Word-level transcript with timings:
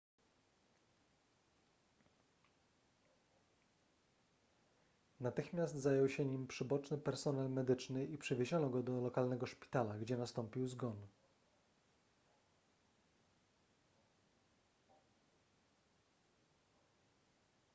natychmiast 5.19 5.75
zajął 5.75 6.09
się 6.09 6.25
nim 6.25 6.47
przyboczny 6.47 6.97
personel 6.97 7.49
medyczny 7.49 8.05
i 8.05 8.17
przewieziono 8.17 8.69
go 8.69 8.83
do 8.83 9.01
lokalnego 9.01 9.45
szpitala 9.45 9.97
gdzie 9.97 10.17
nastąpił 10.17 10.67
zgon 10.67 11.07